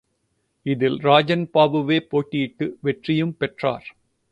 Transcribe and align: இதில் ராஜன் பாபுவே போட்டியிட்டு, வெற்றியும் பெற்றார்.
இதில் 0.65 0.97
ராஜன் 0.99 1.49
பாபுவே 1.53 1.99
போட்டியிட்டு, 2.09 2.77
வெற்றியும் 2.81 3.37
பெற்றார். 3.37 3.87